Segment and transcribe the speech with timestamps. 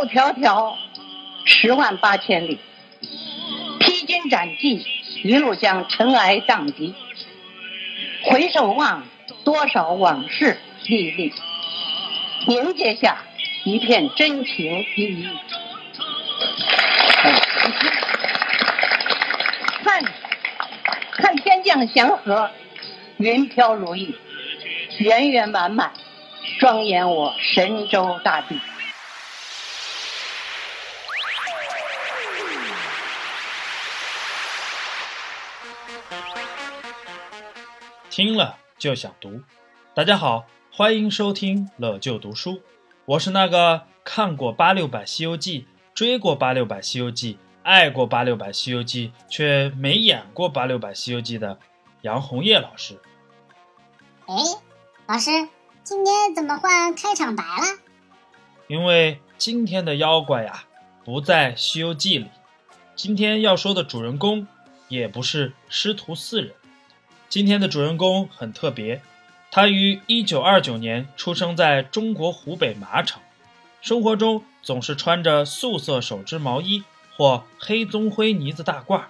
[0.00, 0.76] 路迢迢，
[1.44, 2.58] 十万八千里，
[3.80, 4.82] 披荆斩棘，
[5.22, 6.94] 一路将尘埃荡涤。
[8.22, 9.04] 回首望，
[9.44, 11.34] 多少往事历历，
[12.46, 13.18] 凝结下
[13.64, 15.28] 一片真情依依。
[19.84, 20.02] 看，
[21.12, 22.50] 看天降祥和，
[23.18, 24.14] 云飘如意，
[24.96, 25.92] 圆圆满满，
[26.58, 28.58] 庄严我神州大地。
[38.10, 39.40] 听了就想读。
[39.94, 42.60] 大家好，欢迎收听乐就读书，
[43.04, 45.62] 我是那个看过八六版《西游记》，
[45.94, 51.58] 追过八六版《西游记》，爱过八六版《西游记》，却没演过八六版《西游记》的
[52.02, 52.98] 杨红叶老师。
[54.26, 54.34] 哎，
[55.06, 55.30] 老师，
[55.82, 57.78] 今天怎么换开场白了？
[58.66, 60.64] 因为今天的妖怪呀，
[61.04, 62.28] 不在《西游记》里，
[62.94, 64.46] 今天要说的主人公
[64.90, 66.52] 也不是师徒四人。
[67.30, 69.00] 今天的主人公很特别，
[69.50, 73.22] 他于1929年出生在中国湖北麻城，
[73.80, 76.84] 生活中总是穿着素色手织毛衣
[77.16, 79.04] 或黑棕灰呢子大褂，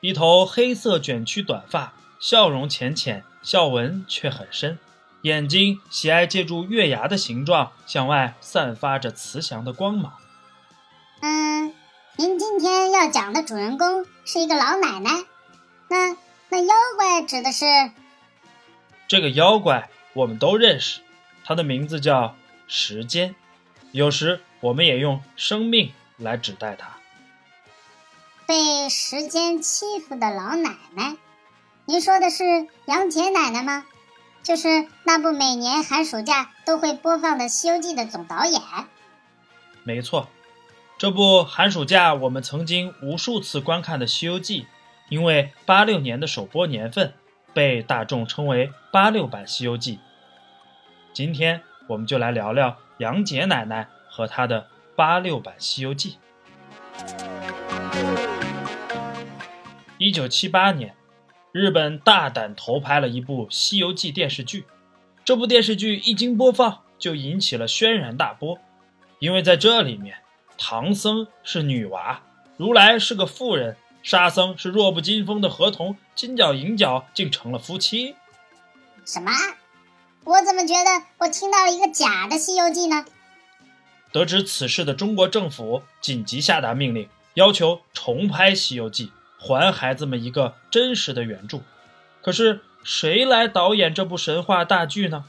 [0.00, 4.78] 一头黑色卷曲短发，笑容浅浅，笑纹却很深，
[5.22, 10.12] 眼睛喜爱借助月牙的形状向外散发着慈祥的光芒。
[11.20, 11.63] 嗯，
[12.16, 15.24] 您今天要讲的主人公是一个老奶奶，
[15.88, 16.16] 那。
[16.50, 17.64] 那妖怪指的是
[19.08, 21.00] 这个妖怪，我们都认识，
[21.44, 22.36] 它的名字叫
[22.68, 23.34] 时间。
[23.90, 26.90] 有时我们也用生命来指代它。
[28.46, 31.16] 被时间欺负的老奶奶，
[31.86, 33.84] 您说的是杨戬奶奶吗？
[34.44, 38.60] 就是那部每年寒暑假都会播放的《西游记》的总导演。
[39.82, 40.28] 没错，
[41.04, 44.62] 这部寒暑假我们曾经无数次观看的《西游记》。
[45.10, 47.12] 因为八六年的首播年份，
[47.52, 49.98] 被大众称为“八六版西游记”。
[51.12, 56.16] 今天我们就来聊聊杨戬奶奶和她的八六版西游记。
[59.98, 60.94] 一九七八年，
[61.52, 64.64] 日本大胆投拍了一部《西游记》电视剧。
[65.22, 68.58] 这部电视剧一经播放，就引起了轩然大波，
[69.18, 70.16] 因为在这里面，
[70.56, 72.22] 唐僧是女娃，
[72.56, 73.76] 如来是个妇人。
[74.02, 78.16] 沙僧是弱不禁风的河童，金角银角竟成了夫妻。
[79.06, 79.32] 什么？
[80.24, 83.06] 我怎么觉得我听到了一个假的《西游记》呢？
[84.12, 89.06] 得知此事的中国政府紧急下达命令，要求重拍《西游记》，
[89.38, 91.60] 还孩子们一个真实的原著。
[92.22, 95.24] 可是谁来导演这部神话大剧呢？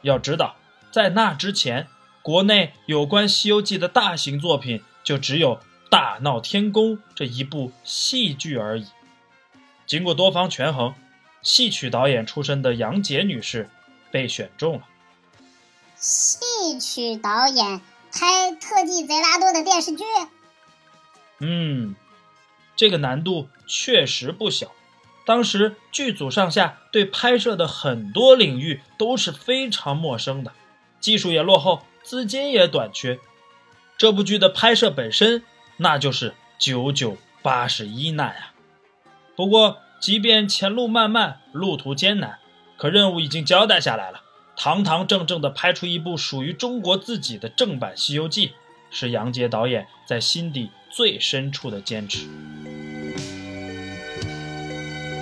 [0.00, 0.56] 要知道，
[0.90, 1.88] 在那之前，
[2.26, 5.60] 国内有关《西游记》的大型作品就只有。
[5.88, 8.86] 大闹天宫这一部戏剧而已。
[9.86, 10.94] 经过多方权衡，
[11.40, 13.70] 戏曲导演出身的杨洁女士
[14.10, 14.88] 被选中了。
[15.94, 17.80] 戏曲导演
[18.12, 20.02] 拍特技贼拉多的电视剧？
[21.38, 21.94] 嗯，
[22.74, 24.72] 这个难度确实不小。
[25.24, 30.52] 当时剧组上下对拍摄的很多领域都是非常陌生的，
[30.98, 33.18] 技术也落后，资金也短缺。
[33.98, 35.42] 这部剧的拍摄本身。
[35.78, 38.54] 那就是九九八十一难啊！
[39.36, 42.38] 不过，即便前路漫漫，路途艰难，
[42.78, 44.22] 可任务已经交代下来了。
[44.56, 48.48] 堂堂正正的拍出一部属于中国自己的正版《西游记》，
[48.90, 52.26] 是杨洁导演在心底最深处的坚持。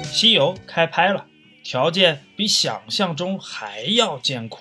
[0.04, 1.26] 西游开拍了，
[1.64, 4.60] 条件比想象中还要艰苦，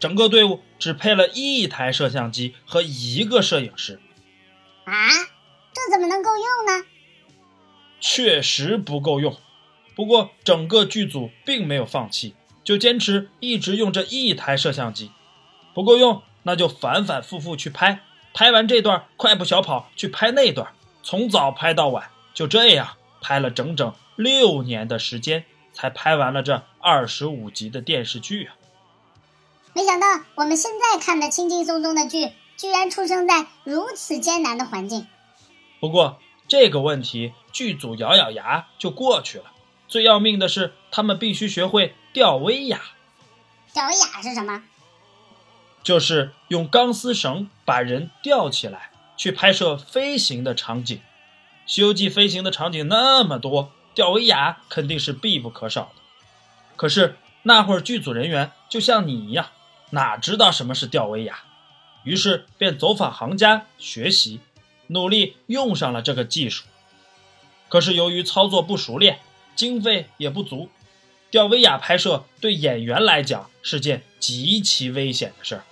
[0.00, 4.00] 整个队伍只配了一台摄像机和一个摄影师。
[4.84, 4.92] 啊，
[5.72, 6.86] 这怎么能够用呢？
[8.00, 9.36] 确实不够用。
[9.94, 12.34] 不过整个剧组并没有放弃，
[12.64, 15.10] 就坚持一直用这一台摄像机。
[15.74, 18.00] 不够用，那就反反复复去拍，
[18.32, 25.44] 拍完这段快步小跑去拍那段，从早拍到晚，就这样拍了整整六年的时间，
[25.74, 28.56] 才拍完了这二十五集的电视剧啊！
[29.80, 32.32] 没想到我们现在看的轻轻松松的剧。
[32.58, 35.06] 居然出生在如此艰难的环境。
[35.80, 39.44] 不过这个问题，剧组咬咬牙就过去了。
[39.88, 42.82] 最要命的是，他们必须学会吊威亚。
[43.72, 44.62] 吊威亚是什么？
[45.82, 50.98] 就是用钢丝绳把人吊起来，去拍摄飞行的场景。
[51.64, 56.02] 《西游记》飞行的场景那么多，吊威亚肯定是必不可少的。
[56.76, 59.46] 可是那会儿剧组人员就像你一样，
[59.90, 61.40] 哪知道什么是吊威亚？
[62.04, 64.40] 于是便走访行家学习，
[64.86, 66.64] 努力用上了这个技术。
[67.68, 69.20] 可是由于操作不熟练，
[69.54, 70.70] 经费也不足，
[71.30, 75.64] 吊威亚拍摄对演员来讲是件极其危险的事儿。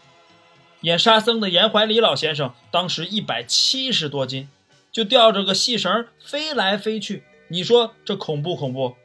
[0.82, 4.48] 演沙僧的严怀礼老先生当时一百七十多斤，
[4.92, 8.96] 就吊着个细绳飞来飞去，你说这恐怖恐怖？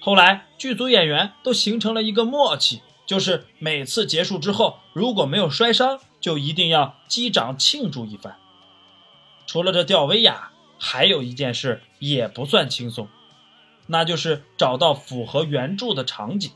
[0.00, 8.36] 后来剧组演员都形成了一个默契，就是每次结束之后，如果没有摔伤，就一定要击掌庆祝一番。
[9.46, 13.08] 除了这吊威亚，还有一件事也不算轻松，
[13.86, 16.52] 那就是找到符合原著的场景。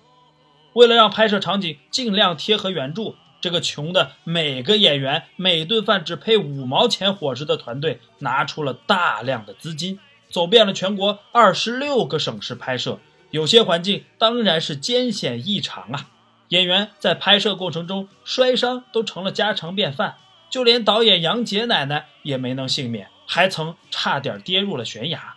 [0.74, 9.98] 为了让拍摄场景尽量贴合原著，这个穷的每个演员每顿饭只配五毛钱伙食的团队，拿出了大量的资金，
[10.28, 12.98] 走遍了全国二十六个省市拍摄。
[13.30, 16.10] 有些环境当然是艰险异常啊！
[16.52, 20.16] 演员在拍摄过程中摔伤都成了家常便饭，
[20.50, 25.36] 就连导演杨洁奶奶也没能幸免，还曾差点跌入了悬崖。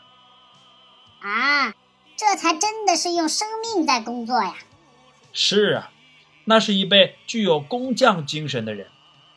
[1.21, 1.73] 啊，
[2.17, 4.55] 这才真的是用生命在工作呀！
[5.31, 5.91] 是啊，
[6.43, 8.87] 那是一辈具有工匠精神的人，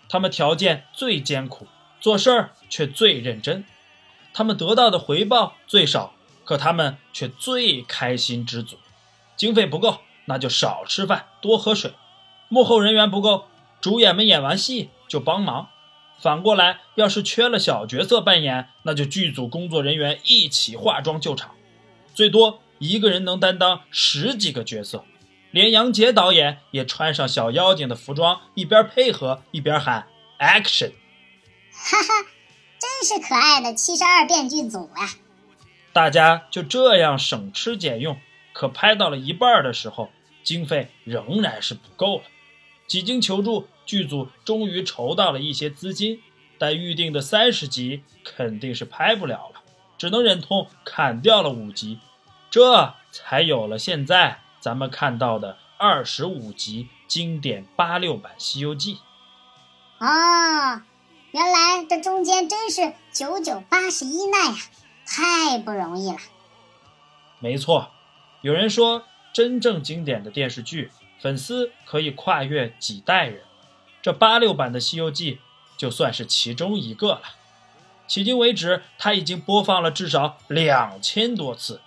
[0.09, 1.69] 他们条件最艰苦，
[2.01, 3.65] 做事儿却最认真，
[4.35, 6.15] 他们得到的回报最少。
[6.45, 8.79] 可他们却最开心知足，
[9.37, 9.99] 经费不够
[10.29, 11.95] 那就少吃饭多喝水，
[12.49, 13.47] 幕后人员不够，
[13.81, 15.71] 主演们演完戏就帮忙。
[16.21, 21.55] 反过来，要是缺了小角色扮演，那就剧组工作人员一起化妆救场，
[22.13, 25.05] 最多一个人能担当十几个角色。
[25.51, 30.09] 连杨洁导演也穿上小妖精的服装，一边配合一边喊
[30.39, 30.93] “action”。
[31.73, 32.29] 哈哈，
[32.79, 35.09] 真是可爱的七十二变剧组啊！
[35.95, 38.19] 大家就这样省吃俭用，
[38.53, 40.11] 可拍到了一半的时候，
[40.49, 42.23] 经费仍然是不够了。
[42.87, 46.23] 几经求助，剧组终于筹到了一些资金，
[46.57, 49.61] 但预定的三十集肯定是拍不了了，
[49.99, 51.99] 只能忍痛砍掉了五集，
[52.49, 58.95] 这才有了现在咱们看到的二十五集经典八六版《西游记》。
[59.99, 60.81] 哦，
[61.33, 64.59] 原来这中间真是九九八十一难呀！
[65.07, 66.17] 太不容易了。
[67.39, 67.91] 没错，
[68.41, 70.91] 有人说，真正经典的电视剧，
[71.21, 73.43] 粉丝可以跨越几代人。
[74.01, 75.35] 这八六版的《西游记》
[75.77, 77.23] 就算是其中一个了。
[78.09, 81.81] 迄今为止，它已经播放了至少两千多次，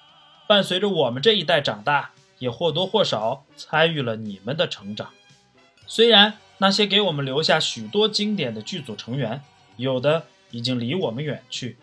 [0.47, 5.09] 伴随着我们这一代长大，也或多或少参与了你们的成长。
[5.87, 9.41] 虽然那些给我们留下许多经典的剧组成员，
[9.77, 11.77] 有的已经离我们远去。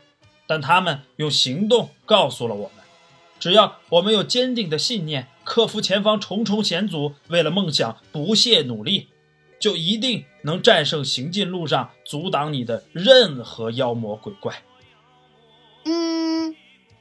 [0.47, 2.78] 但他们用行动告诉了我们，
[3.39, 9.09] 只要我们有坚定的信念，克服前方重重险阻，为了梦想不懈努力，
[9.61, 14.63] 就一定能战胜行进路上阻挡你的任何妖魔鬼怪。
[15.85, 16.55] 嗯，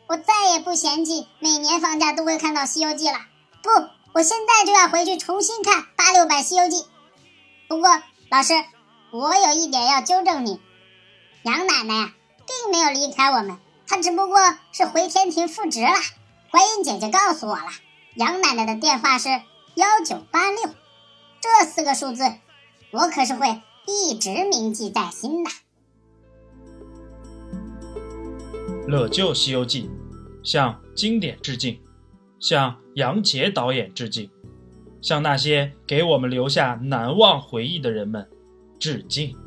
[0.07, 3.19] 我再也不嫌弃每年放假都会看到《西游记》了。
[3.61, 3.69] 不，
[4.13, 6.77] 我现在就要回去重新看八六版《西游记》。
[7.67, 7.89] 不过，
[8.29, 8.53] 老师，
[9.11, 10.59] 我有一点要纠正你，
[11.43, 12.13] 杨奶奶呀。
[12.47, 14.37] 并没有离开我们，她只不过
[14.71, 15.91] 是回天庭复职了。
[16.57, 17.67] 观音姐姐告诉我了，
[18.15, 19.29] 杨奶奶的电话是
[19.75, 20.73] 幺九八六，
[21.39, 22.23] 这四个数字
[22.89, 25.51] 我可是会一直铭记在心的。
[28.87, 29.83] 乐旧《西游记》，
[30.43, 31.79] 向经典致敬，
[32.39, 34.27] 向杨洁导演致敬，
[34.99, 38.27] 向那些给我们留下难忘回忆的人们
[38.79, 39.37] 致敬。